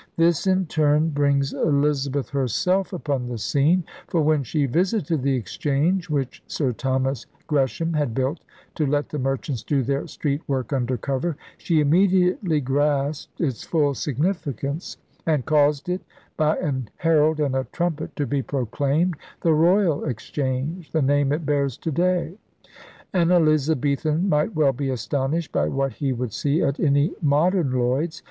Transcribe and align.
This, 0.17 0.47
in 0.47 0.65
turn, 0.65 1.09
brings 1.11 1.53
Elizabeth 1.53 2.29
herself 2.31 2.91
upon 2.91 3.27
the 3.27 3.37
scene; 3.37 3.83
for 4.07 4.19
when 4.23 4.41
she 4.41 4.65
visited 4.65 5.21
the 5.21 5.35
Exchange, 5.35 6.09
which 6.09 6.41
Sir 6.47 6.71
Thomas 6.73 7.27
Gresham 7.45 7.93
had 7.93 8.15
built 8.15 8.39
to 8.73 8.87
let 8.87 9.09
the 9.09 9.19
merchants 9.19 9.61
do 9.61 9.83
their 9.83 10.07
street 10.07 10.41
work 10.47 10.73
under 10.73 10.97
cover, 10.97 11.37
she 11.55 11.79
immediately 11.81 12.59
grasped 12.59 13.39
its 13.39 13.63
full 13.63 13.93
significance 13.93 14.97
and 15.27 15.45
* 15.45 15.45
caused 15.45 15.87
it 15.87 16.01
by 16.35 16.57
an 16.57 16.89
Herald 16.97 17.39
and 17.39 17.53
a 17.55 17.67
Trumpet 17.71 18.15
to 18.15 18.25
be 18.25 18.41
proclaimed 18.41 19.15
The 19.41 19.53
Royal 19.53 20.03
Exchange,' 20.05 20.89
the 20.91 21.03
name 21.03 21.31
it 21.31 21.45
bears 21.45 21.77
to 21.77 21.91
day. 21.91 22.39
An 23.13 23.29
Eliz 23.29 23.69
abethan 23.69 24.27
might 24.27 24.55
well 24.55 24.73
be 24.73 24.89
astonished 24.89 25.51
by 25.51 25.67
what 25.67 25.93
he 25.93 26.11
would 26.11 26.33
see 26.33 26.63
at 26.63 26.79
any 26.79 27.11
modern 27.21 27.71
Lloyd's. 27.73 28.19